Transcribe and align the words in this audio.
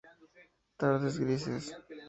Tardes 0.79 1.19
grises. 1.19 1.63